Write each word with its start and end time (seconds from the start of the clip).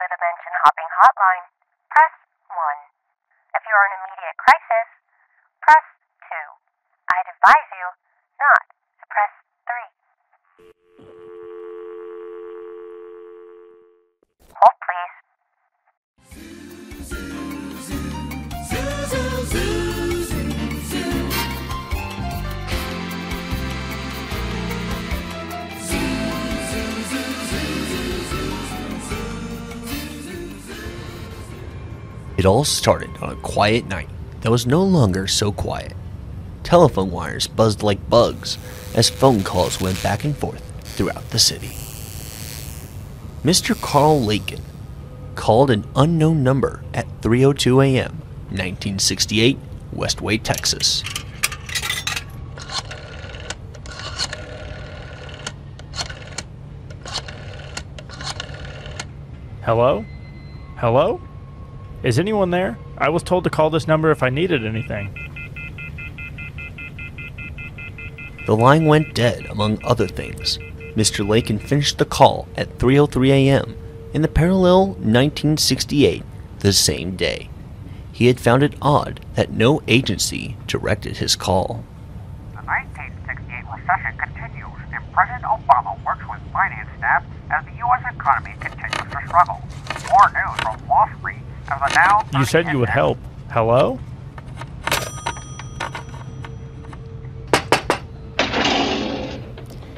the 0.00 0.08
dimension 0.08 0.52
hopping 0.64 0.88
hotline, 0.96 1.59
It 32.40 32.46
all 32.46 32.64
started 32.64 33.10
on 33.20 33.28
a 33.28 33.36
quiet 33.36 33.86
night 33.86 34.08
that 34.40 34.50
was 34.50 34.66
no 34.66 34.82
longer 34.82 35.26
so 35.26 35.52
quiet. 35.52 35.92
Telephone 36.62 37.10
wires 37.10 37.46
buzzed 37.46 37.82
like 37.82 38.08
bugs 38.08 38.56
as 38.94 39.10
phone 39.10 39.44
calls 39.44 39.78
went 39.78 40.02
back 40.02 40.24
and 40.24 40.34
forth 40.34 40.62
throughout 40.96 41.28
the 41.32 41.38
city. 41.38 41.72
Mr. 43.44 43.78
Carl 43.78 44.18
Laken 44.22 44.62
called 45.34 45.70
an 45.70 45.84
unknown 45.94 46.42
number 46.42 46.82
at 46.94 47.06
3:02 47.20 47.84
a.m., 47.84 48.22
1968, 48.48 49.58
Westway, 49.94 50.42
Texas. 50.42 51.04
Hello? 59.60 60.06
Hello? 60.78 61.20
Is 62.02 62.18
anyone 62.18 62.50
there? 62.50 62.78
I 62.96 63.10
was 63.10 63.22
told 63.22 63.44
to 63.44 63.50
call 63.50 63.68
this 63.68 63.86
number 63.86 64.10
if 64.10 64.22
I 64.22 64.30
needed 64.30 64.64
anything. 64.64 65.14
The 68.46 68.56
line 68.56 68.86
went 68.86 69.14
dead 69.14 69.46
among 69.46 69.84
other 69.84 70.08
things. 70.08 70.58
Mr. 70.96 71.24
Laken 71.24 71.60
finished 71.60 71.98
the 71.98 72.04
call 72.04 72.48
at 72.56 72.78
3:03 72.78 73.28
a.m. 73.30 73.76
in 74.12 74.22
the 74.22 74.28
parallel 74.28 74.88
1968, 74.88 76.24
the 76.60 76.72
same 76.72 77.16
day. 77.16 77.48
He 78.12 78.26
had 78.26 78.40
found 78.40 78.62
it 78.62 78.74
odd 78.82 79.20
that 79.34 79.52
no 79.52 79.82
agency 79.86 80.56
directed 80.66 81.18
his 81.18 81.36
call. 81.36 81.84
The 82.52 82.62
1968 82.64 83.64
recession 83.72 84.18
continues, 84.18 84.80
and 84.92 85.12
President 85.12 85.44
Obama 85.44 86.02
works 86.04 86.24
with 86.28 86.40
finance 86.52 86.88
staff 86.98 87.24
as 87.50 87.64
the 87.66 87.76
U.S. 87.78 88.02
economy 88.14 88.54
continues 88.58 89.12
to 89.12 89.20
struggle. 89.26 89.60
More 90.10 90.28
news 90.32 90.60
from 90.60 90.88
Wall 90.88 91.08
Street 91.18 91.36
as 91.36 91.38
the 91.38 91.38
Dow. 91.38 91.39
You 92.34 92.44
said 92.44 92.68
you 92.68 92.78
would 92.78 92.88
help. 92.88 93.18
Hello? 93.50 93.98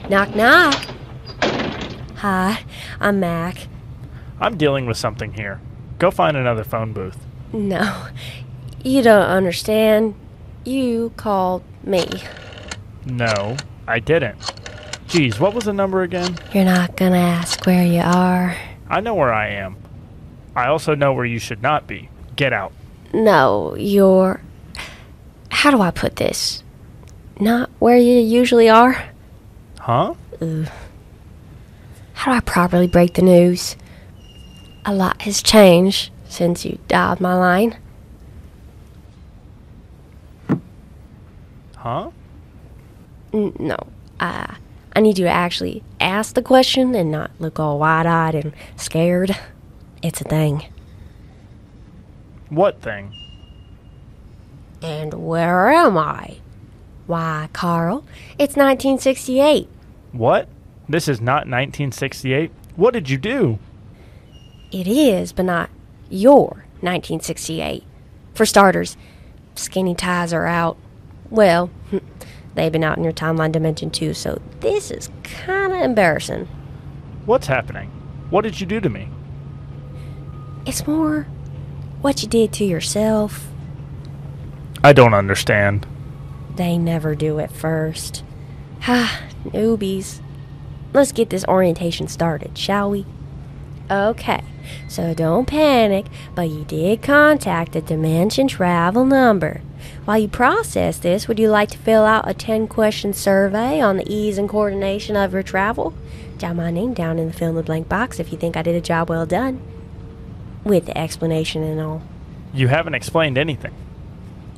Knock, 0.09 0.35
knock. 0.37 0.75
Hi, 2.17 2.63
I'm 3.01 3.21
Mack. 3.21 3.69
I'm 4.41 4.57
dealing 4.57 4.87
with 4.87 4.97
something 4.97 5.33
here. 5.33 5.61
Go 5.99 6.11
find 6.11 6.37
another 6.37 6.65
phone 6.65 6.93
booth. 6.93 7.19
No, 7.53 8.07
you 8.85 9.03
don't 9.03 9.27
understand. 9.27 10.15
You 10.65 11.13
called 11.17 11.63
me. 11.85 12.07
No, 13.07 13.57
I 13.89 13.99
didn't. 13.99 14.39
Geez, 15.09 15.41
what 15.41 15.55
was 15.55 15.65
the 15.65 15.73
number 15.73 16.03
again? 16.03 16.39
You're 16.53 16.65
not 16.65 16.97
gonna 16.97 17.17
ask 17.17 17.65
where 17.67 17.85
you 17.85 18.01
are. 18.01 18.57
I 18.89 19.01
know 19.01 19.15
where 19.15 19.33
I 19.33 19.49
am. 19.49 19.77
I 20.55 20.67
also 20.67 20.95
know 20.95 21.13
where 21.13 21.25
you 21.25 21.39
should 21.39 21.63
not 21.63 21.87
be. 21.87 22.09
Get 22.37 22.53
out. 22.53 22.73
No, 23.15 23.75
you're. 23.77 24.41
How 25.51 25.71
do 25.71 25.81
I 25.81 25.91
put 25.91 26.17
this? 26.17 26.63
Not 27.41 27.71
where 27.79 27.97
you 27.97 28.19
usually 28.19 28.69
are? 28.69 29.05
Huh? 29.79 30.15
Ugh. 30.41 30.69
How 32.15 32.33
do 32.33 32.37
I 32.37 32.41
properly 32.41 32.87
break 32.87 33.15
the 33.15 33.23
news? 33.23 33.77
A 34.85 34.95
lot 34.95 35.23
has 35.23 35.43
changed 35.43 36.11
since 36.29 36.65
you 36.65 36.79
dialed 36.89 37.21
my 37.21 37.35
line. 37.35 37.77
Huh? 41.77 42.11
N- 43.33 43.57
no, 43.59 43.77
I 44.21 44.57
I 44.95 45.01
need 45.01 45.19
you 45.19 45.25
to 45.25 45.31
actually 45.31 45.83
ask 46.01 46.35
the 46.35 46.43
question 46.43 46.95
and 46.95 47.11
not 47.11 47.31
look 47.39 47.59
all 47.59 47.79
wide-eyed 47.79 48.35
and 48.35 48.53
scared. 48.77 49.37
It's 50.03 50.21
a 50.21 50.25
thing. 50.25 50.65
What 52.49 52.83
thing? 52.83 53.15
And 54.83 55.15
where 55.15 55.71
am 55.71 55.97
I? 55.97 56.39
Why, 57.07 57.49
Carl, 57.53 58.05
it's 58.39 58.57
1968. 58.57 59.69
What? 60.13 60.49
This 60.89 61.07
is 61.07 61.21
not 61.21 61.47
1968. 61.47 62.51
What 62.75 62.93
did 62.95 63.09
you 63.09 63.17
do? 63.17 63.59
It 64.73 64.89
is, 64.89 65.33
but 65.33 65.45
not 65.45 65.71
your 66.11 66.65
1968. 66.81 67.85
For 68.35 68.45
starters, 68.45 68.97
skinny 69.55 69.95
ties 69.95 70.33
are 70.33 70.47
out. 70.47 70.77
Well, 71.31 71.71
they've 72.55 72.73
been 72.73 72.85
out 72.85 72.99
in 72.99 73.05
your 73.05 73.13
timeline 73.13 73.53
dimension 73.53 73.91
too, 73.91 74.15
so 74.15 74.41
this 74.61 74.91
is 74.91 75.11
kind 75.23 75.73
of 75.73 75.81
embarrassing. 75.81 76.49
What's 77.25 77.47
happening? 77.47 77.89
What 78.31 78.43
did 78.43 78.61
you 78.61 78.67
do 78.67 78.81
to 78.81 78.89
me? 78.89 79.09
It's 80.65 80.87
more 80.87 81.27
what 82.01 82.23
you 82.23 82.29
did 82.29 82.53
to 82.55 82.65
yourself. 82.65 83.49
I 84.85 84.93
don't 84.93 85.15
understand. 85.15 85.87
They 86.55 86.79
never 86.79 87.15
do 87.15 87.39
at 87.39 87.53
first. 87.53 88.23
Ah, 88.87 89.23
newbies. 89.45 90.21
Let's 90.93 91.13
get 91.13 91.31
this 91.31 91.45
orientation 91.47 92.09
started, 92.09 92.59
shall 92.59 92.91
we? 92.91 93.07
Okay, 93.91 94.43
so 94.89 95.15
don't 95.15 95.47
panic, 95.47 96.07
but 96.35 96.49
you 96.49 96.65
did 96.65 97.03
contact 97.03 97.73
the 97.73 97.81
Dimension 97.81 98.47
Travel 98.49 99.05
number. 99.05 99.63
While 100.05 100.19
you 100.19 100.29
process 100.29 100.99
this, 100.99 101.27
would 101.29 101.39
you 101.39 101.49
like 101.49 101.71
to 101.71 101.79
fill 101.79 102.05
out 102.05 102.29
a 102.29 102.35
10 102.35 102.69
question 102.69 103.13
survey 103.13 103.81
on 103.81 103.97
the 103.97 104.13
ease 104.13 104.39
and 104.39 104.49
coordination 104.49 105.17
of 105.17 105.33
your 105.33 105.43
travel? 105.43 105.95
Jot 106.39 106.57
my 106.57 106.71
name 106.71 106.95
down 106.95 107.19
in 107.19 107.29
the 107.29 107.33
fill 107.33 107.51
in 107.51 107.55
the 107.57 107.63
blank 107.63 107.89
box 107.89 108.21
if 108.21 108.33
you 108.33 108.39
think 108.39 108.57
I 108.57 108.63
did 108.63 108.75
a 108.75 108.81
job 108.81 109.09
well 109.09 109.27
done. 109.27 109.61
With 110.65 110.87
the 110.87 110.97
explanation 110.97 111.63
and 111.63 111.81
all. 111.81 112.03
You 112.55 112.69
haven't 112.69 112.95
explained 112.95 113.39
anything. 113.39 113.75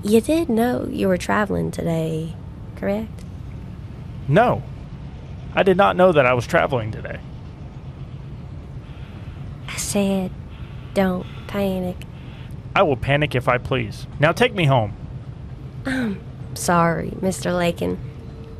You 0.02 0.20
did 0.20 0.48
know 0.48 0.86
you 0.90 1.08
were 1.08 1.16
traveling 1.16 1.70
today, 1.70 2.34
correct? 2.76 3.24
No. 4.28 4.62
I 5.54 5.62
did 5.62 5.76
not 5.76 5.96
know 5.96 6.12
that 6.12 6.26
I 6.26 6.34
was 6.34 6.46
traveling 6.46 6.90
today. 6.90 7.20
I 9.68 9.76
said, 9.76 10.30
don't 10.92 11.26
panic. 11.46 11.96
I 12.76 12.82
will 12.82 12.96
panic 12.96 13.34
if 13.34 13.48
I 13.48 13.58
please. 13.58 14.06
Now 14.18 14.32
take 14.32 14.54
me 14.54 14.64
home. 14.64 14.94
I'm 15.86 16.20
sorry, 16.54 17.10
Mr. 17.20 17.52
Laken. 17.52 17.98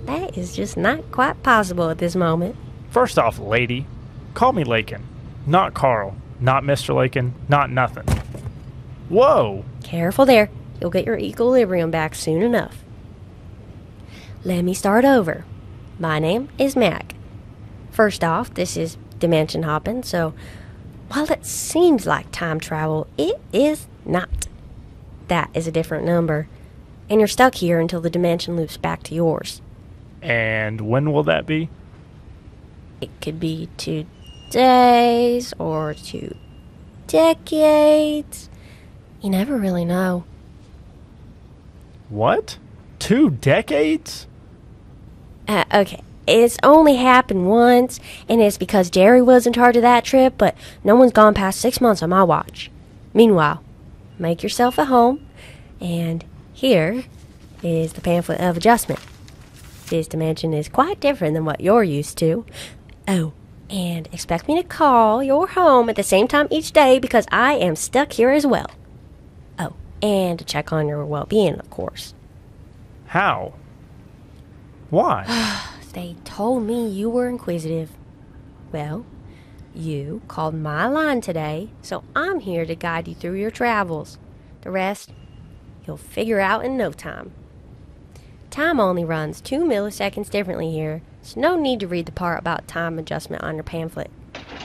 That 0.07 0.39
is 0.39 0.55
just 0.55 0.77
not 0.77 1.11
quite 1.11 1.43
possible 1.43 1.91
at 1.91 1.99
this 1.99 2.15
moment. 2.15 2.57
First 2.91 3.19
off, 3.19 3.39
lady, 3.39 3.87
call 4.35 4.53
me 4.53 4.65
Laken, 4.65 5.03
not 5.47 5.75
Carl, 5.75 6.17
not 6.41 6.63
Mr. 6.63 6.95
Laken, 6.95 7.33
not 7.49 7.71
nothing. 7.71 8.07
Whoa! 9.09 9.65
Careful 9.83 10.27
there. 10.27 10.51
You'll 10.81 10.91
get 10.91 11.07
your 11.07 11.19
equilibrium 11.19 11.91
back 11.91 12.15
soon 12.15 12.43
enough. 12.43 12.85
Let 14.45 14.63
me 14.63 14.75
start 14.75 15.05
over. 15.05 15.45
My 15.99 16.19
name 16.19 16.49
is 16.59 16.77
Mack. 16.77 17.15
First 17.91 18.25
off, 18.25 18.53
this 18.53 18.77
is 18.77 18.99
dimension 19.19 19.63
hopping, 19.63 20.03
so 20.03 20.35
while 21.09 21.31
it 21.31 21.47
seems 21.47 22.07
like 22.07 22.31
time 22.31 22.59
travel, 22.59 23.07
it 23.17 23.41
is 23.53 23.87
not. 24.05 24.49
That 25.29 25.51
is 25.55 25.67
a 25.67 25.73
different 25.73 26.05
number, 26.05 26.49
and 27.09 27.21
you're 27.21 27.29
stuck 27.29 27.55
here 27.57 27.79
until 27.79 28.01
the 28.01 28.11
dimension 28.11 28.57
loops 28.57 28.77
back 28.77 29.03
to 29.05 29.15
yours. 29.15 29.63
And 30.21 30.81
when 30.81 31.13
will 31.13 31.23
that 31.25 31.47
be? 31.47 31.69
It 33.01 33.11
could 33.21 33.39
be 33.39 33.69
two 33.77 34.07
days 34.55 35.53
or 35.59 35.95
two 35.95 36.33
decades. 37.09 38.49
You 39.21 39.31
never 39.31 39.59
really 39.59 39.85
know. 39.85 40.23
What? 42.09 42.59
Two 43.01 43.31
decades? 43.31 44.29
Uh, 45.49 45.65
okay, 45.75 46.03
it's 46.29 46.57
only 46.63 46.95
happened 46.95 47.49
once, 47.49 47.99
and 48.29 48.41
it's 48.41 48.57
because 48.57 48.91
Jerry 48.91 49.21
was 49.21 49.45
in 49.45 49.53
charge 49.53 49.75
of 49.75 49.83
that 49.83 50.05
trip, 50.05 50.35
but 50.39 50.57
no 50.85 50.95
one's 50.95 51.13
gone 51.13 51.35
past 51.35 51.61
six 51.61 51.81
months 51.81 52.01
on 52.01 52.11
my 52.11 52.23
watch. 52.23 52.71
Meanwhile, 53.13 53.61
make 54.21 54.45
yourself 54.45 54.79
at 54.79 54.87
home, 54.87 55.27
and 55.81 56.25
here 56.53 57.03
is 57.61 57.95
the 57.95 58.01
pamphlet 58.01 58.41
of 58.41 58.57
adjustment. 58.57 59.01
This 59.89 60.07
dimension 60.07 60.55
is 60.55 60.69
quite 60.69 61.01
different 61.01 61.35
than 61.35 61.45
what 61.45 61.61
you're 61.61 61.83
used 61.83 62.17
to. 62.19 62.47
Oh, 63.09 63.33
And 63.75 64.09
expect 64.13 64.47
me 64.47 64.55
to 64.55 64.63
call 64.63 65.21
your 65.21 65.49
home 65.49 65.89
at 65.89 65.97
the 65.97 66.05
same 66.05 66.29
time 66.29 66.47
each 66.49 66.71
day 66.71 67.01
because 67.01 67.27
I 67.33 67.55
am 67.55 67.75
stuck 67.75 68.13
here 68.13 68.31
as 68.31 68.47
well. 68.47 68.71
Oh, 69.59 69.75
and 70.01 70.39
to 70.39 70.45
check 70.45 70.73
on 70.73 70.87
your 70.87 71.05
well 71.05 71.27
being, 71.27 71.59
of 71.59 71.69
course. 71.71 72.15
How? 73.07 73.55
Why? 74.91 75.61
They 75.93 76.17
told 76.25 76.65
me 76.65 76.89
you 76.89 77.09
were 77.09 77.29
inquisitive. 77.29 77.93
Well, 78.73 79.07
you 79.73 80.23
called 80.27 80.57
my 80.57 80.89
line 80.89 81.21
today, 81.21 81.71
so 81.83 82.03
I'm 82.17 82.41
here 82.41 82.67
to 82.67 82.75
guide 82.75 83.07
you 83.07 83.15
through 83.15 83.35
your 83.35 83.53
travels. 83.53 84.19
The 84.63 84.73
rest, 84.73 85.13
you'll 85.87 85.97
figure 85.97 86.41
out 86.41 86.65
in 86.65 86.77
no 86.77 86.91
time. 86.91 87.31
Time 88.51 88.81
only 88.81 89.05
runs 89.05 89.41
two 89.41 89.61
milliseconds 89.61 90.31
differently 90.31 90.73
here, 90.73 91.03
so 91.25 91.41
no 91.41 91.57
need 91.57 91.81
to 91.81 91.89
read 91.89 92.07
the 92.07 92.13
part 92.13 92.39
about 92.39 92.69
time 92.69 92.99
adjustment 92.99 93.43
on 93.43 93.55
your 93.55 93.65
pamphlet. 93.65 94.11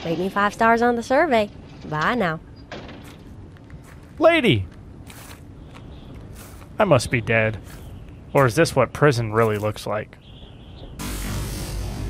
Rate 0.04 0.18
me 0.18 0.28
five 0.28 0.52
stars 0.52 0.82
on 0.82 0.96
the 0.96 1.02
survey. 1.02 1.50
Bye 1.86 2.14
now. 2.14 2.38
Lady! 4.18 4.66
I 6.78 6.84
must 6.84 7.10
be 7.10 7.20
dead. 7.20 7.58
Or 8.32 8.46
is 8.46 8.54
this 8.54 8.76
what 8.76 8.92
prison 8.92 9.32
really 9.32 9.58
looks 9.58 9.86
like? 9.86 10.16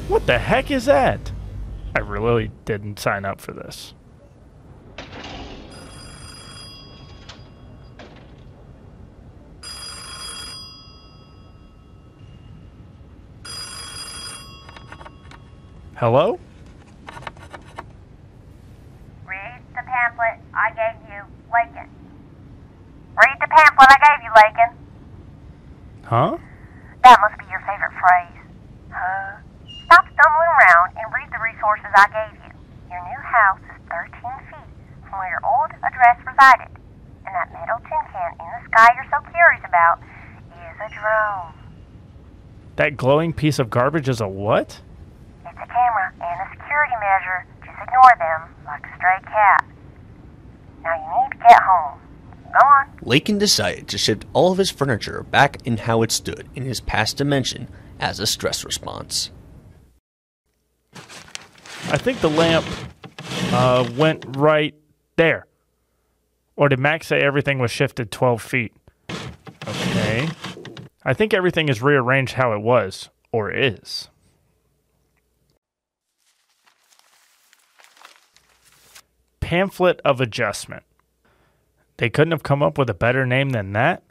What 0.09 0.27
the 0.27 0.39
heck 0.39 0.71
is 0.71 0.87
that? 0.87 1.33
I 1.95 2.01
really 2.01 2.51
didn't 2.65 2.99
sign 2.99 3.25
up 3.25 3.41
for 3.41 3.53
this. 3.53 3.95
Hello? 16.01 16.41
Read 19.29 19.61
the 19.77 19.85
pamphlet 19.85 20.41
I 20.57 20.73
gave 20.73 20.97
you, 21.13 21.21
Laken. 21.53 21.93
Read 23.21 23.37
the 23.37 23.51
pamphlet 23.53 23.89
I 23.93 24.01
gave 24.01 24.25
you, 24.25 24.33
Laken. 24.33 24.73
Huh? 26.09 26.39
That 27.05 27.21
must 27.21 27.37
be 27.37 27.45
your 27.53 27.61
favorite 27.69 27.93
phrase. 28.01 28.41
Huh? 28.89 29.45
Stop 29.85 30.09
stumbling 30.17 30.49
around 30.57 30.97
and 30.97 31.05
read 31.13 31.29
the 31.37 31.43
resources 31.45 31.93
I 31.93 32.09
gave 32.09 32.33
you. 32.49 32.53
Your 32.89 33.05
new 33.05 33.21
house 33.21 33.61
is 33.69 33.77
13 33.93 34.09
feet 34.49 34.73
from 35.05 35.21
where 35.21 35.29
your 35.29 35.45
old 35.45 35.69
address 35.85 36.17
resided. 36.25 36.73
And 37.29 37.35
that 37.37 37.53
metal 37.53 37.77
tin 37.85 38.01
can 38.09 38.33
in 38.41 38.49
the 38.57 38.65
sky 38.73 38.89
you're 38.97 39.05
so 39.13 39.21
curious 39.29 39.61
about 39.69 40.01
is 40.49 40.81
a 40.81 40.89
drone. 40.97 41.53
That 42.77 42.97
glowing 42.97 43.35
piece 43.35 43.59
of 43.59 43.69
garbage 43.69 44.09
is 44.09 44.23
a 44.23 44.29
what? 44.29 44.81
It's 45.47 45.59
a 45.59 45.67
camera 45.67 46.13
and 46.21 46.41
a 46.41 46.55
security 46.71 46.95
measure. 47.01 47.47
Just 47.65 47.79
ignore 47.83 48.15
them 48.19 48.55
like 48.65 48.85
a 48.85 48.97
stray 48.97 49.19
cat. 49.25 49.65
Now 50.83 50.95
you 50.95 51.23
need 51.23 51.33
to 51.33 51.49
get 51.49 51.63
home. 51.63 52.01
Go 52.53 52.67
on. 52.67 52.87
Laken 53.03 53.39
decided 53.39 53.89
to 53.89 53.99
shift 53.99 54.25
all 54.33 54.53
of 54.53 54.59
his 54.59 54.71
furniture 54.71 55.25
back 55.25 55.65
in 55.67 55.79
how 55.79 56.03
it 56.03 56.13
stood 56.13 56.49
in 56.55 56.65
his 56.65 56.81
past 56.81 57.17
dimension 57.17 57.69
as 57.99 58.19
a 58.19 58.27
stress 58.27 58.65
response. 58.65 59.31
I 60.95 61.97
think 61.97 62.21
the 62.21 62.31
lamp 62.31 62.67
uh, 63.53 63.89
went 63.97 64.25
right 64.37 64.75
there. 65.17 65.47
Or 66.57 66.69
did 66.69 66.79
Max 66.79 67.07
say 67.07 67.21
everything 67.21 67.59
was 67.59 67.71
shifted 67.71 68.11
12 68.11 68.43
feet? 68.43 68.73
Okay. 69.67 70.29
I 71.05 71.15
think 71.15 71.33
everything 71.33 71.69
is 71.69 71.83
rearranged 71.83 72.35
how 72.35 72.53
it 72.53 72.61
was, 72.61 73.09
or 73.33 73.51
is. 73.51 74.11
Pamphlet 79.51 80.01
of 80.05 80.21
Adjustment. 80.21 80.85
They 81.97 82.09
couldn't 82.09 82.31
have 82.31 82.45
come 82.45 82.63
up 82.63 82.79
with 82.79 82.89
a 82.89 82.95
better 82.95 83.27
name 83.27 83.51
than 83.51 83.73
that. 83.73 84.05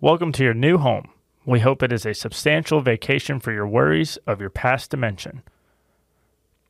Welcome 0.00 0.32
to 0.32 0.42
your 0.42 0.54
new 0.54 0.78
home. 0.78 1.10
We 1.44 1.60
hope 1.60 1.82
it 1.82 1.92
is 1.92 2.06
a 2.06 2.14
substantial 2.14 2.80
vacation 2.80 3.40
for 3.40 3.52
your 3.52 3.66
worries 3.66 4.16
of 4.26 4.40
your 4.40 4.48
past 4.48 4.90
dimension. 4.90 5.42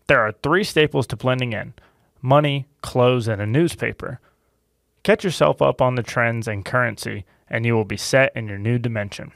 There 0.09 0.19
are 0.19 0.33
three 0.33 0.65
staples 0.65 1.07
to 1.07 1.17
blending 1.17 1.53
in 1.53 1.75
money, 2.21 2.67
clothes, 2.83 3.29
and 3.29 3.41
a 3.41 3.47
newspaper. 3.47 4.19
Catch 5.05 5.23
yourself 5.23 5.63
up 5.63 5.81
on 5.81 5.95
the 5.95 6.03
trends 6.03 6.49
and 6.49 6.65
currency, 6.65 7.25
and 7.49 7.65
you 7.65 7.75
will 7.75 7.85
be 7.85 7.97
set 7.97 8.33
in 8.35 8.49
your 8.49 8.59
new 8.59 8.81
dimension. 8.81 9.31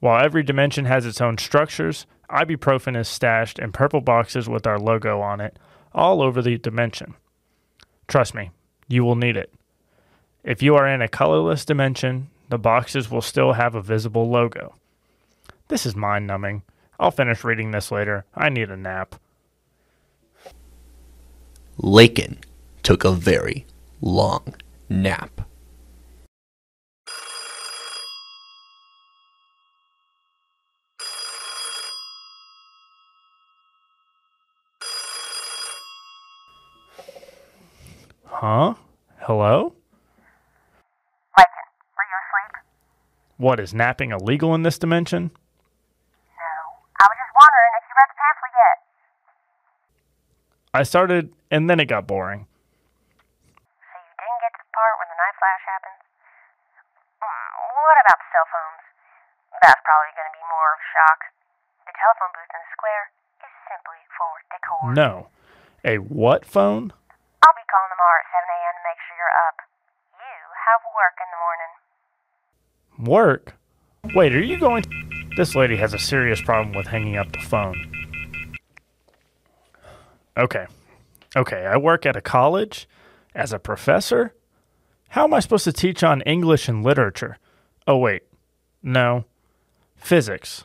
While 0.00 0.22
every 0.22 0.42
dimension 0.42 0.84
has 0.84 1.06
its 1.06 1.22
own 1.22 1.38
structures, 1.38 2.04
ibuprofen 2.28 2.94
is 2.94 3.08
stashed 3.08 3.58
in 3.58 3.72
purple 3.72 4.02
boxes 4.02 4.50
with 4.50 4.66
our 4.66 4.78
logo 4.78 5.22
on 5.22 5.40
it 5.40 5.58
all 5.94 6.20
over 6.20 6.42
the 6.42 6.58
dimension. 6.58 7.14
Trust 8.08 8.34
me, 8.34 8.50
you 8.88 9.04
will 9.04 9.16
need 9.16 9.36
it. 9.36 9.52
If 10.42 10.62
you 10.62 10.76
are 10.76 10.86
in 10.86 11.00
a 11.00 11.08
colorless 11.08 11.64
dimension, 11.64 12.28
the 12.50 12.58
boxes 12.58 13.10
will 13.10 13.22
still 13.22 13.54
have 13.54 13.74
a 13.74 13.80
visible 13.80 14.28
logo. 14.28 14.74
This 15.68 15.86
is 15.86 15.96
mind 15.96 16.26
numbing. 16.26 16.62
I'll 17.00 17.10
finish 17.10 17.42
reading 17.42 17.70
this 17.70 17.90
later. 17.90 18.24
I 18.34 18.48
need 18.50 18.70
a 18.70 18.76
nap. 18.76 19.16
Laken 21.80 22.38
took 22.82 23.04
a 23.04 23.12
very 23.12 23.66
long 24.00 24.54
nap. 24.88 25.40
Huh? 38.34 38.74
Hello? 39.22 39.72
Laken, 41.38 41.66
were 41.94 42.06
you 42.10 42.18
asleep? 42.18 42.52
What 43.38 43.60
is 43.60 43.72
napping 43.72 44.10
illegal 44.10 44.54
in 44.54 44.62
this 44.62 44.78
dimension? 44.78 45.30
No. 45.30 46.54
I 46.98 47.04
was 47.06 47.16
just 47.16 47.32
wondering 47.38 47.72
if 47.78 47.84
you 47.86 47.94
read 47.94 48.10
the 48.10 48.18
pamphlet 48.18 48.54
yet. 48.58 48.76
I 50.74 50.82
started 50.82 51.24
and 51.50 51.70
then 51.70 51.78
it 51.78 51.86
got 51.86 52.06
boring. 52.10 52.46
So 53.54 53.96
you 54.02 54.12
didn't 54.18 54.40
get 54.42 54.52
to 54.58 54.60
the 54.66 54.70
part 54.74 54.94
where 54.98 55.08
the 55.08 55.18
night 55.18 55.36
flash 55.38 55.62
happens? 55.70 56.00
Mm, 57.22 57.48
What 57.70 57.96
about 58.02 58.18
the 58.18 58.28
cell 58.34 58.48
phones? 58.50 58.82
That's 59.62 59.80
probably 59.86 60.12
going 60.18 60.28
to 60.28 60.36
be 60.36 60.44
more 60.50 60.68
of 60.74 60.78
a 60.82 60.88
shock. 60.90 61.20
The 61.86 61.94
telephone 61.94 62.32
booth 62.34 62.50
in 62.50 62.60
the 62.66 62.70
square 62.74 63.04
is 63.46 63.52
simply 63.70 64.00
for 64.18 64.28
decor. 64.50 64.90
No. 64.92 65.30
A 65.86 66.02
what 66.02 66.42
phone? 66.44 66.90
I'll 67.44 67.52
be 67.60 67.66
calling 67.68 67.92
tomorrow 67.92 68.18
at 68.24 68.28
7 68.32 68.40
a.m. 68.40 68.74
to 68.80 68.82
make 68.88 68.98
sure 69.04 69.14
you're 69.20 69.23
up. 69.48 69.56
You 70.14 70.40
have 70.66 70.82
work 70.94 71.16
in 71.20 71.28
the 71.30 71.40
morning. 71.44 71.72
Work? 73.10 73.54
Wait, 74.14 74.34
are 74.34 74.44
you 74.44 74.58
going 74.58 74.84
This 75.36 75.54
lady 75.54 75.76
has 75.76 75.94
a 75.94 75.98
serious 75.98 76.40
problem 76.40 76.74
with 76.76 76.86
hanging 76.86 77.16
up 77.16 77.32
the 77.32 77.40
phone. 77.40 77.92
Okay. 80.36 80.66
Okay, 81.36 81.66
I 81.66 81.76
work 81.76 82.06
at 82.06 82.16
a 82.16 82.20
college 82.20 82.88
as 83.34 83.52
a 83.52 83.58
professor. 83.58 84.34
How 85.10 85.24
am 85.24 85.34
I 85.34 85.40
supposed 85.40 85.64
to 85.64 85.72
teach 85.72 86.02
on 86.02 86.22
English 86.22 86.68
and 86.68 86.84
literature? 86.84 87.38
Oh, 87.86 87.98
wait. 87.98 88.22
No. 88.82 89.24
Physics. 89.96 90.64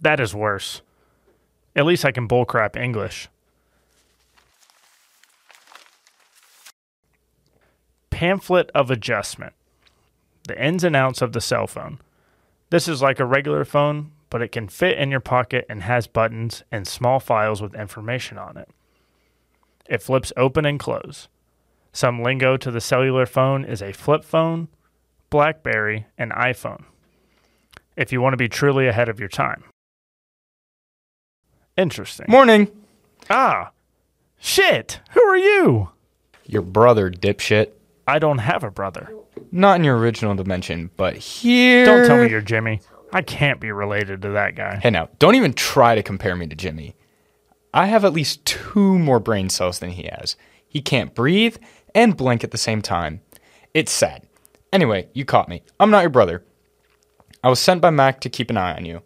That 0.00 0.20
is 0.20 0.34
worse. 0.34 0.82
At 1.74 1.86
least 1.86 2.04
I 2.04 2.12
can 2.12 2.28
bullcrap 2.28 2.76
English. 2.76 3.28
Pamphlet 8.18 8.68
of 8.74 8.90
adjustment. 8.90 9.52
The 10.48 10.60
ins 10.60 10.82
and 10.82 10.96
outs 10.96 11.22
of 11.22 11.32
the 11.32 11.40
cell 11.40 11.68
phone. 11.68 12.00
This 12.68 12.88
is 12.88 13.00
like 13.00 13.20
a 13.20 13.24
regular 13.24 13.64
phone, 13.64 14.10
but 14.28 14.42
it 14.42 14.50
can 14.50 14.66
fit 14.66 14.98
in 14.98 15.12
your 15.12 15.20
pocket 15.20 15.64
and 15.68 15.84
has 15.84 16.08
buttons 16.08 16.64
and 16.72 16.84
small 16.88 17.20
files 17.20 17.62
with 17.62 17.76
information 17.76 18.36
on 18.36 18.56
it. 18.56 18.70
It 19.88 20.02
flips 20.02 20.32
open 20.36 20.66
and 20.66 20.80
close. 20.80 21.28
Some 21.92 22.20
lingo 22.20 22.56
to 22.56 22.72
the 22.72 22.80
cellular 22.80 23.24
phone 23.24 23.64
is 23.64 23.80
a 23.80 23.92
flip 23.92 24.24
phone, 24.24 24.66
Blackberry, 25.30 26.06
and 26.18 26.32
iPhone. 26.32 26.86
If 27.96 28.10
you 28.10 28.20
want 28.20 28.32
to 28.32 28.36
be 28.36 28.48
truly 28.48 28.88
ahead 28.88 29.08
of 29.08 29.20
your 29.20 29.28
time. 29.28 29.62
Interesting. 31.76 32.26
Morning. 32.28 32.66
Ah, 33.30 33.70
shit. 34.40 34.98
Who 35.12 35.22
are 35.22 35.38
you? 35.38 35.90
Your 36.46 36.62
brother, 36.62 37.12
dipshit. 37.12 37.74
I 38.08 38.18
don't 38.18 38.38
have 38.38 38.64
a 38.64 38.70
brother. 38.70 39.12
Not 39.52 39.78
in 39.78 39.84
your 39.84 39.98
original 39.98 40.34
dimension, 40.34 40.90
but 40.96 41.18
here. 41.18 41.84
Don't 41.84 42.06
tell 42.06 42.24
me 42.24 42.30
you're 42.30 42.40
Jimmy. 42.40 42.80
I 43.12 43.20
can't 43.20 43.60
be 43.60 43.70
related 43.70 44.22
to 44.22 44.30
that 44.30 44.54
guy. 44.54 44.80
Hey, 44.82 44.88
now, 44.88 45.10
don't 45.18 45.34
even 45.34 45.52
try 45.52 45.94
to 45.94 46.02
compare 46.02 46.34
me 46.34 46.46
to 46.46 46.56
Jimmy. 46.56 46.96
I 47.74 47.84
have 47.86 48.06
at 48.06 48.14
least 48.14 48.46
two 48.46 48.98
more 48.98 49.20
brain 49.20 49.50
cells 49.50 49.78
than 49.78 49.90
he 49.90 50.04
has. 50.04 50.36
He 50.66 50.80
can't 50.80 51.14
breathe 51.14 51.58
and 51.94 52.16
blink 52.16 52.42
at 52.42 52.50
the 52.50 52.56
same 52.56 52.80
time. 52.80 53.20
It's 53.74 53.92
sad. 53.92 54.26
Anyway, 54.72 55.08
you 55.12 55.26
caught 55.26 55.50
me. 55.50 55.62
I'm 55.78 55.90
not 55.90 56.00
your 56.02 56.10
brother. 56.10 56.42
I 57.44 57.50
was 57.50 57.60
sent 57.60 57.82
by 57.82 57.90
Mack 57.90 58.20
to 58.22 58.30
keep 58.30 58.48
an 58.48 58.56
eye 58.56 58.74
on 58.74 58.86
you. 58.86 59.02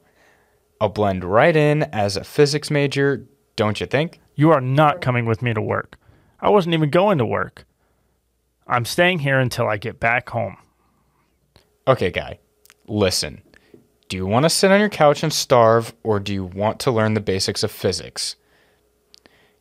I'll 0.80 0.88
blend 0.88 1.25
right 1.25 1.54
in 1.54 1.82
as 1.92 2.16
a 2.16 2.23
physics 2.23 2.71
major, 2.71 3.26
don't 3.56 3.80
you 3.80 3.87
think? 3.87 4.21
You 4.37 4.52
are 4.52 4.61
not 4.61 5.00
coming 5.00 5.26
with 5.26 5.42
me 5.42 5.52
to 5.54 5.61
work. 5.61 5.97
I 6.40 6.50
wasn't 6.50 6.75
even 6.75 6.90
going 6.90 7.18
to 7.18 7.26
work. 7.26 7.66
I'm 8.66 8.85
staying 8.85 9.21
here 9.21 9.38
until 9.38 9.69
I 9.69 9.76
get 9.76 10.00
back 10.00 10.28
home. 10.28 10.57
Okay, 11.87 12.11
guy, 12.11 12.38
listen. 12.87 13.42
Do 14.09 14.16
you 14.16 14.26
want 14.26 14.45
to 14.45 14.50
sit 14.50 14.71
on 14.71 14.78
your 14.78 14.88
couch 14.88 15.23
and 15.23 15.33
starve, 15.33 15.95
or 16.02 16.21
do 16.21 16.33
you 16.33 16.45
want 16.45 16.81
to 16.81 16.90
learn 16.90 17.14
the 17.14 17.21
basics 17.21 17.62
of 17.62 17.71
physics? 17.71 18.37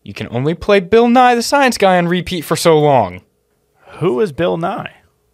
You 0.04 0.14
can 0.14 0.28
only 0.30 0.54
play 0.54 0.80
Bill 0.80 1.08
Nye 1.08 1.36
the 1.36 1.42
Science 1.42 1.78
Guy 1.78 1.98
on 1.98 2.08
repeat 2.08 2.42
for 2.42 2.56
so 2.56 2.78
long. 2.80 3.22
Who 4.00 4.20
is 4.20 4.32
Bill 4.32 4.58
Nye? 4.58 4.94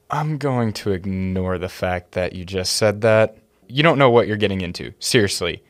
I'm 0.10 0.38
going 0.38 0.72
to 0.74 0.92
ignore 0.92 1.58
the 1.58 1.70
fact 1.70 2.14
that 2.14 2.34
you 2.34 2.46
just 2.46 2.74
said 2.74 3.02
that. 3.02 3.38
You 3.68 3.84
don't 3.84 3.98
know 3.98 4.10
what 4.10 4.28
you're 4.28 4.38
getting 4.38 4.62
into. 4.62 4.94
Seriously. 5.00 5.64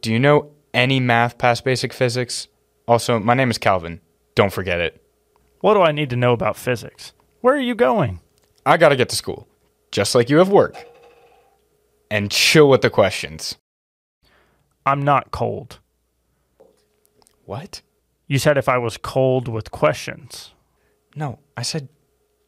Do 0.00 0.12
you 0.12 0.18
know 0.18 0.50
any 0.74 0.98
math 0.98 1.38
past 1.38 1.64
basic 1.64 1.92
physics? 1.92 2.48
Also, 2.88 3.18
my 3.18 3.34
name 3.34 3.50
is 3.50 3.58
Calvin. 3.58 4.00
Don't 4.34 4.52
forget 4.52 4.80
it. 4.80 5.02
What 5.60 5.74
do 5.74 5.82
I 5.82 5.92
need 5.92 6.10
to 6.10 6.16
know 6.16 6.32
about 6.32 6.56
physics? 6.56 7.12
Where 7.40 7.54
are 7.54 7.60
you 7.60 7.74
going? 7.74 8.20
I 8.64 8.76
gotta 8.76 8.96
get 8.96 9.08
to 9.10 9.16
school, 9.16 9.48
just 9.90 10.14
like 10.14 10.28
you 10.28 10.38
have 10.38 10.48
work. 10.48 10.86
And 12.10 12.30
chill 12.30 12.68
with 12.68 12.82
the 12.82 12.90
questions. 12.90 13.56
I'm 14.84 15.02
not 15.02 15.30
cold. 15.32 15.80
What? 17.44 17.82
You 18.28 18.38
said 18.38 18.58
if 18.58 18.68
I 18.68 18.78
was 18.78 18.96
cold 18.96 19.48
with 19.48 19.70
questions. 19.70 20.52
No, 21.14 21.38
I 21.56 21.62
said 21.62 21.88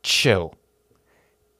chill. 0.02 0.54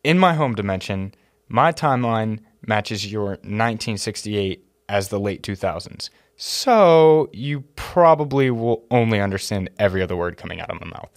In 0.05 0.19
my 0.19 0.35
home 0.35 0.55
dimension, 0.55 1.15
my 1.49 1.73
timeline 1.73 2.41
matches 2.67 3.11
your 3.11 3.29
1968 3.29 4.65
as 4.89 5.09
the 5.09 5.21
late 5.21 5.43
2000s. 5.43 6.11
So 6.37 7.29
you 7.33 7.63
probably 7.75 8.51
will 8.51 8.85
only 8.91 9.21
understand 9.21 9.71
every 9.79 10.03
other 10.03 10.17
word 10.17 10.37
coming 10.37 10.61
out 10.61 10.71
of 10.71 10.81
my 10.81 10.87
mouth. 10.87 11.11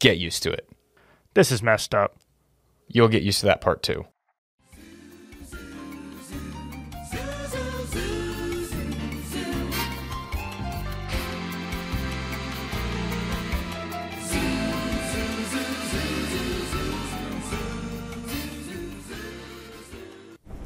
Get 0.00 0.16
used 0.16 0.42
to 0.44 0.50
it. 0.50 0.66
This 1.34 1.52
is 1.52 1.62
messed 1.62 1.94
up. 1.94 2.16
You'll 2.88 3.08
get 3.08 3.22
used 3.22 3.40
to 3.40 3.46
that 3.46 3.60
part 3.60 3.82
too. 3.82 4.06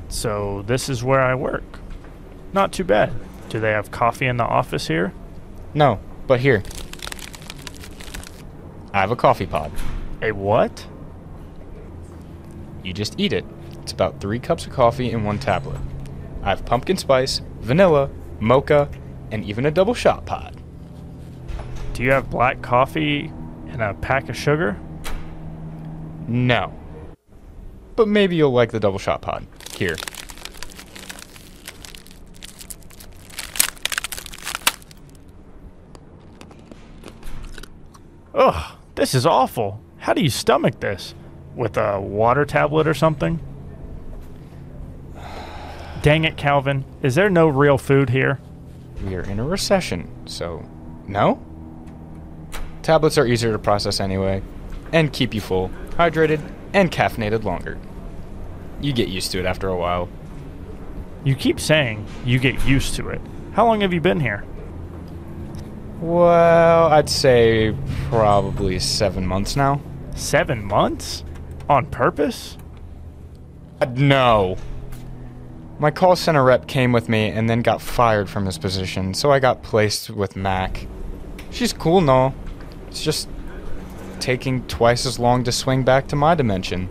So 0.08 0.62
this 0.62 0.88
is 0.88 1.02
where 1.04 1.20
I 1.20 1.34
work. 1.34 1.64
Not 2.52 2.72
too 2.72 2.84
bad. 2.84 3.12
Do 3.48 3.58
they 3.58 3.72
have 3.72 3.90
coffee 3.90 4.26
in 4.26 4.36
the 4.36 4.44
office 4.44 4.86
here? 4.86 5.12
No, 5.74 5.98
but 6.28 6.38
here. 6.38 6.62
I 8.94 9.00
have 9.00 9.10
a 9.10 9.16
coffee 9.16 9.46
pod. 9.46 9.72
A 10.22 10.30
what? 10.30 10.86
You 12.84 12.92
just 12.92 13.18
eat 13.18 13.32
it. 13.32 13.44
It's 13.82 13.90
about 13.90 14.20
three 14.20 14.38
cups 14.38 14.66
of 14.66 14.72
coffee 14.72 15.10
in 15.10 15.24
one 15.24 15.40
tablet. 15.40 15.80
I 16.44 16.50
have 16.50 16.64
pumpkin 16.64 16.96
spice, 16.96 17.42
vanilla, 17.58 18.08
mocha, 18.38 18.88
and 19.32 19.44
even 19.44 19.66
a 19.66 19.72
double 19.72 19.94
shot 19.94 20.24
pod. 20.26 20.62
Do 21.92 22.04
you 22.04 22.12
have 22.12 22.30
black 22.30 22.62
coffee 22.62 23.32
and 23.66 23.82
a 23.82 23.94
pack 23.94 24.28
of 24.28 24.36
sugar? 24.36 24.78
No. 26.28 26.72
But 27.96 28.06
maybe 28.06 28.36
you'll 28.36 28.52
like 28.52 28.70
the 28.70 28.78
double 28.78 29.00
shot 29.00 29.22
pod. 29.22 29.44
Here. 29.76 29.96
Ugh, 38.34 38.78
this 38.94 39.14
is 39.14 39.26
awful. 39.26 39.80
How 39.98 40.12
do 40.12 40.22
you 40.22 40.30
stomach 40.30 40.80
this? 40.80 41.14
With 41.54 41.76
a 41.76 42.00
water 42.00 42.44
tablet 42.44 42.86
or 42.86 42.94
something? 42.94 43.40
Dang 46.02 46.24
it, 46.24 46.36
Calvin. 46.36 46.84
Is 47.02 47.14
there 47.14 47.30
no 47.30 47.48
real 47.48 47.78
food 47.78 48.10
here? 48.10 48.38
We 49.04 49.14
are 49.14 49.22
in 49.22 49.38
a 49.38 49.44
recession, 49.44 50.10
so 50.26 50.68
no? 51.06 51.42
Tablets 52.82 53.16
are 53.16 53.26
easier 53.26 53.52
to 53.52 53.58
process 53.58 54.00
anyway, 54.00 54.42
and 54.92 55.12
keep 55.12 55.32
you 55.32 55.40
full, 55.40 55.70
hydrated, 55.92 56.40
and 56.74 56.90
caffeinated 56.90 57.44
longer. 57.44 57.78
You 58.80 58.92
get 58.92 59.08
used 59.08 59.30
to 59.30 59.38
it 59.38 59.46
after 59.46 59.68
a 59.68 59.76
while. 59.76 60.08
You 61.24 61.34
keep 61.34 61.58
saying 61.58 62.06
you 62.26 62.38
get 62.38 62.62
used 62.66 62.94
to 62.96 63.08
it. 63.08 63.20
How 63.54 63.64
long 63.64 63.80
have 63.80 63.94
you 63.94 64.00
been 64.00 64.20
here? 64.20 64.44
Well, 66.04 66.88
I'd 66.88 67.08
say 67.08 67.74
probably 68.10 68.78
seven 68.78 69.26
months 69.26 69.56
now. 69.56 69.80
Seven 70.14 70.62
months? 70.62 71.24
On 71.66 71.86
purpose? 71.86 72.58
Uh, 73.80 73.86
No. 73.96 74.58
My 75.78 75.90
call 75.90 76.14
center 76.14 76.44
rep 76.44 76.66
came 76.66 76.92
with 76.92 77.08
me 77.08 77.28
and 77.30 77.48
then 77.48 77.62
got 77.62 77.80
fired 77.80 78.28
from 78.28 78.44
his 78.44 78.58
position, 78.58 79.14
so 79.14 79.32
I 79.32 79.38
got 79.38 79.62
placed 79.62 80.10
with 80.10 80.36
Mack. 80.36 80.86
She's 81.50 81.72
cool 81.72 81.96
and 81.98 82.10
all. 82.10 82.34
It's 82.88 83.02
just 83.02 83.26
taking 84.20 84.62
twice 84.66 85.06
as 85.06 85.18
long 85.18 85.42
to 85.44 85.52
swing 85.52 85.84
back 85.84 86.06
to 86.08 86.16
my 86.16 86.34
dimension. 86.34 86.90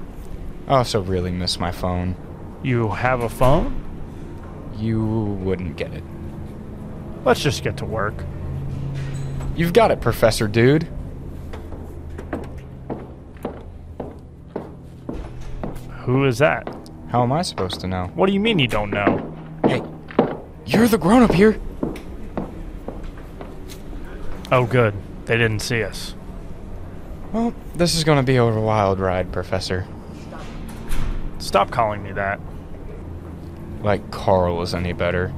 I 0.68 0.78
also 0.78 1.04
really 1.04 1.32
miss 1.32 1.60
my 1.60 1.72
phone. 1.72 2.16
You 2.64 2.90
have 2.90 3.22
a 3.22 3.30
phone? 3.30 3.80
You 4.76 5.06
wouldn't 5.06 5.76
get 5.78 5.94
it. 5.94 6.04
Let's 7.26 7.42
just 7.42 7.64
get 7.64 7.78
to 7.78 7.86
work. 7.86 8.16
You've 9.56 9.74
got 9.74 9.92
it, 9.92 10.02
Professor 10.02 10.48
Dude. 10.48 10.88
Who 16.02 16.26
is 16.26 16.40
that? 16.40 16.68
How 17.10 17.24
am 17.24 17.32
I 17.32 17.44
supposed 17.44 17.80
to 17.82 17.88
know? 17.88 18.12
What 18.16 18.28
do 18.28 18.34
you 18.34 18.40
mean 18.40 18.58
you 18.60 18.68
don't 18.68 18.90
know? 18.90 19.38
Hey, 19.66 19.82
you're 20.66 20.88
the 20.88 20.98
grown 20.98 21.22
up 21.22 21.34
here. 21.34 21.60
Oh, 24.52 24.66
good. 24.66 24.96
They 25.26 25.38
didn't 25.38 25.60
see 25.60 25.84
us. 25.84 26.16
Well, 27.32 27.54
this 27.76 27.96
is 27.96 28.04
gonna 28.04 28.24
be 28.24 28.36
a 28.36 28.46
wild 28.46 29.00
ride, 29.00 29.32
Professor. 29.32 29.88
Stop 31.38 31.72
calling 31.72 32.04
me 32.04 32.12
that. 32.14 32.40
Like 33.82 34.12
Carl 34.12 34.62
is 34.62 34.74
any 34.74 34.94
better. 34.94 35.34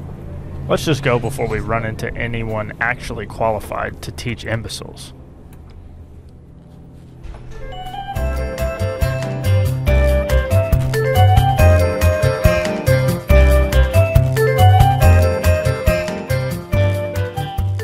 Let's 0.67 0.84
just 0.84 1.03
go 1.03 1.19
before 1.19 1.48
we 1.48 1.60
run 1.60 1.86
into 1.86 2.12
anyone 2.15 2.74
actually 2.81 3.27
qualified 3.27 4.01
to 4.01 4.12
teach 4.12 4.45
imbeciles. 4.45 5.13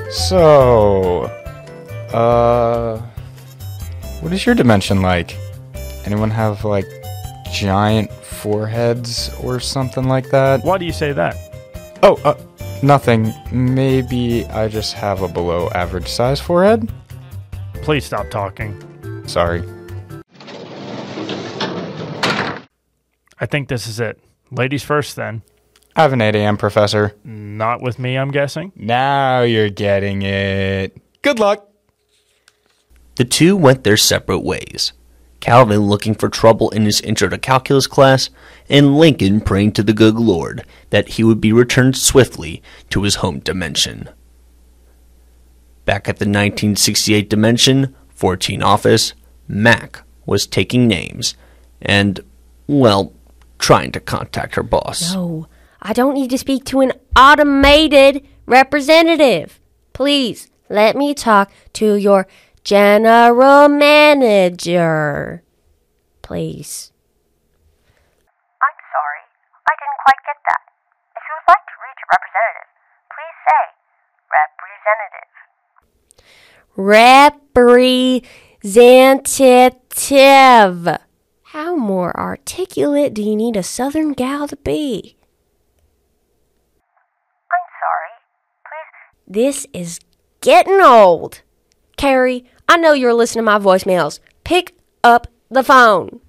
So, 0.10 1.26
uh, 2.14 2.98
what 4.22 4.34
is 4.34 4.44
your 4.44 4.56
dimension 4.56 5.04
like? 5.04 5.38
Anyone 6.06 6.32
have 6.32 6.66
like 6.66 6.86
giant 7.54 8.12
foreheads 8.12 9.30
or 9.44 9.60
something 9.60 10.06
like 10.06 10.32
that? 10.32 10.64
Why 10.64 10.80
do 10.80 10.86
you 10.86 10.94
say 10.94 11.12
that? 11.12 11.38
Oh, 12.02 12.20
uh, 12.24 12.34
nothing. 12.84 13.34
Maybe 13.52 14.46
I 14.46 14.68
just 14.68 14.94
have 14.94 15.22
a 15.22 15.28
below 15.28 15.70
average 15.70 16.08
size 16.08 16.40
forehead? 16.40 16.92
Please 17.82 18.06
stop 18.06 18.30
talking. 18.30 18.76
Sorry. 19.28 19.64
I 23.40 23.46
think 23.48 23.70
this 23.70 23.88
is 23.88 24.00
it. 24.00 24.20
Ladies 24.52 24.84
first, 24.84 25.16
then. 25.16 25.42
I 25.96 26.04
have 26.04 26.14
an 26.14 26.22
8 26.22 26.36
a.m. 26.36 26.58
professor. 26.58 27.16
Not 27.24 27.82
with 27.82 28.00
me, 28.00 28.18
I'm 28.18 28.32
guessing. 28.32 28.72
Now 28.76 29.42
you're 29.42 29.70
getting 29.70 30.22
it. 30.22 30.96
Good 31.22 31.40
luck. 31.40 31.68
The 33.16 33.26
two 33.26 33.58
went 33.58 33.84
their 33.84 33.98
separate 33.98 34.40
ways. 34.40 34.94
Calvin 35.42 35.82
looking 35.82 36.16
for 36.16 36.30
trouble 36.30 36.70
in 36.70 36.86
his 36.86 37.02
intro 37.02 37.28
to 37.28 37.38
calculus 37.38 37.88
class, 37.88 38.30
and 38.70 38.98
Lincoln 38.98 39.42
praying 39.42 39.74
to 39.74 39.84
the 39.84 39.92
good 39.92 40.16
Lord 40.16 40.64
that 40.92 41.10
he 41.10 41.24
would 41.24 41.42
be 41.42 41.52
returned 41.52 41.98
swiftly 41.98 42.64
to 42.92 43.04
his 43.04 43.16
home 43.16 43.40
dimension. 43.40 44.10
Back 45.84 46.08
at 46.08 46.20
the 46.20 46.26
1968 46.26 47.30
dimension, 47.30 47.96
14 48.10 48.62
office, 48.62 49.14
Mack 49.48 50.04
was 50.26 50.46
taking 50.46 50.88
names 50.88 51.36
and, 51.82 52.20
well, 52.68 53.12
trying 53.58 53.92
to 53.92 54.00
contact 54.00 54.56
her 54.56 54.64
boss. 54.64 55.14
No, 55.14 55.48
I 55.82 55.94
don't 55.94 56.14
need 56.14 56.30
to 56.30 56.38
speak 56.38 56.66
to 56.66 56.82
an 56.82 56.94
automated 57.18 58.26
representative. 58.46 59.60
Please 59.94 60.50
let 60.70 60.96
me 60.96 61.14
talk 61.14 61.52
to 61.74 61.96
your 61.96 62.28
general 62.64 63.68
manager. 63.70 65.44
Please. 66.22 66.92
I'm 68.62 68.78
sorry. 68.94 69.24
I 69.68 69.74
didn't 69.80 70.00
quite 70.06 70.22
get 70.26 70.38
that. 70.48 70.62
If 71.18 71.24
you 71.28 71.34
would 71.36 71.48
like 71.52 71.66
to 71.66 71.76
reach 71.82 72.02
a 72.02 72.06
representative, 72.16 72.70
please 73.12 73.38
say 73.48 73.64
representative. 74.32 75.30
representative. 78.64 81.00
How 81.52 81.76
more 81.76 82.16
articulate 82.18 83.14
do 83.14 83.22
you 83.22 83.36
need 83.36 83.58
a 83.58 83.64
southern 83.64 84.14
gal 84.14 84.48
to 84.48 84.56
be? 84.56 85.18
I'm 87.52 87.68
sorry. 87.82 88.14
Please, 88.64 88.94
This 89.28 89.68
is 89.74 90.00
getting 90.40 90.80
old. 90.80 91.42
Carrie, 91.98 92.46
I 92.72 92.78
know 92.78 92.94
you're 92.94 93.14
listening 93.14 93.44
to 93.44 93.52
my 93.52 93.60
voicemails. 93.60 94.22
Pick 94.46 94.78
up 95.04 95.28
the 95.50 95.62
phone. 95.62 96.22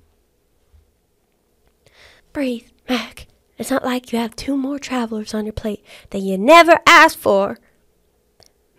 Breathe, 2.32 2.66
Mack. 2.88 3.28
It's 3.58 3.70
not 3.70 3.84
like 3.84 4.12
you 4.12 4.18
have 4.18 4.34
two 4.34 4.56
more 4.56 4.80
travelers 4.80 5.34
on 5.34 5.46
your 5.46 5.52
plate 5.52 5.84
that 6.11 6.18
you 6.18 6.37
never 6.37 6.80
asked 6.84 7.18
for. 7.18 7.61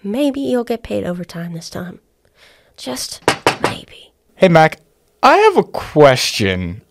Maybe 0.04 0.42
you'll 0.42 0.66
get 0.66 0.84
paid 0.84 1.06
overtime 1.06 1.54
this 1.54 1.70
time. 1.70 2.02
Just 2.76 3.24
maybe. 3.62 4.12
Hey, 4.36 4.50
Mack, 4.50 4.82
I 5.24 5.38
have 5.38 5.56
a 5.56 5.64
question. 5.64 6.82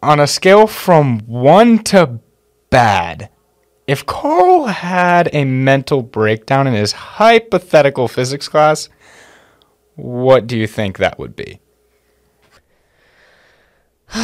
On 0.00 0.20
a 0.20 0.28
scale 0.28 0.68
from 0.68 1.18
one 1.26 1.80
to 1.80 2.20
bad, 2.70 3.30
if 3.88 4.06
Carl 4.06 4.66
had 4.66 5.28
a 5.32 5.44
mental 5.44 6.02
breakdown 6.02 6.68
in 6.68 6.74
his 6.74 6.92
hypothetical 6.92 8.06
physics 8.06 8.46
class, 8.46 8.88
what 10.00 10.46
do 10.46 10.56
you 10.56 10.66
think 10.66 10.98
that 10.98 11.18
would 11.18 11.36
be? 11.36 11.60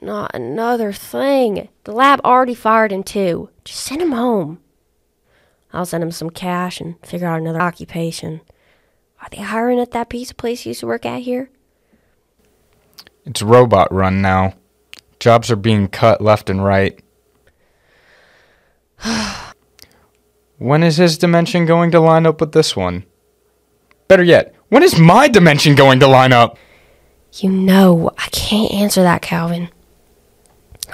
Not 0.00 0.34
another 0.34 0.92
thing. 0.92 1.68
The 1.84 1.92
lab 1.92 2.20
already 2.24 2.54
fired 2.54 2.92
in 2.92 3.02
two. 3.02 3.50
Just 3.64 3.80
send 3.80 4.02
him 4.02 4.12
home. 4.12 4.60
I'll 5.72 5.86
send 5.86 6.02
him 6.02 6.12
some 6.12 6.30
cash 6.30 6.80
and 6.80 6.94
figure 7.04 7.26
out 7.26 7.40
another 7.40 7.60
occupation. 7.60 8.40
Are 9.20 9.28
they 9.30 9.42
hiring 9.42 9.80
at 9.80 9.90
that 9.92 10.08
pizza 10.08 10.34
place 10.34 10.64
you 10.64 10.70
used 10.70 10.80
to 10.80 10.86
work 10.86 11.04
at 11.04 11.22
here? 11.22 11.50
It's 13.24 13.42
robot 13.42 13.92
run 13.92 14.22
now. 14.22 14.54
Jobs 15.18 15.50
are 15.50 15.56
being 15.56 15.88
cut 15.88 16.20
left 16.20 16.48
and 16.48 16.64
right. 16.64 17.00
when 20.58 20.82
is 20.82 20.98
his 20.98 21.18
dimension 21.18 21.66
going 21.66 21.90
to 21.90 22.00
line 22.00 22.26
up 22.26 22.40
with 22.40 22.52
this 22.52 22.76
one? 22.76 23.04
Better 24.08 24.22
yet, 24.22 24.55
when 24.68 24.82
is 24.82 24.98
my 24.98 25.28
dimension 25.28 25.74
going 25.74 26.00
to 26.00 26.06
line 26.06 26.32
up? 26.32 26.58
You 27.32 27.50
know, 27.50 28.10
I 28.16 28.28
can't 28.30 28.72
answer 28.72 29.02
that, 29.02 29.22
Calvin. 29.22 29.68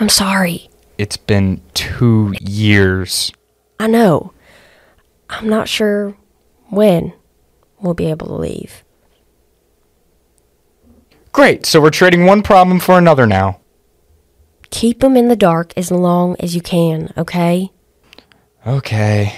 I'm 0.01 0.09
sorry. 0.09 0.69
It's 0.99 1.17
been 1.17 1.63
two 1.75 2.35
years. 2.41 3.33
I 3.79 3.87
know. 3.87 4.33
I'm 5.29 5.49
not 5.49 5.69
sure 5.69 6.17
when 6.71 7.13
we'll 7.81 7.95
be 7.95 8.07
able 8.07 8.27
to 8.29 8.35
leave. 8.35 8.85
Great, 11.33 11.65
so 11.65 11.81
we're 11.81 11.91
trading 11.91 12.27
one 12.27 12.43
problem 12.43 12.79
for 12.79 12.99
another 12.99 13.27
now. 13.27 13.61
Keep 14.71 15.01
them 15.01 15.17
in 15.17 15.29
the 15.29 15.37
dark 15.37 15.73
as 15.77 15.91
long 15.91 16.37
as 16.41 16.55
you 16.55 16.61
can, 16.61 17.13
okay? 17.17 17.71
Okay. 18.67 19.35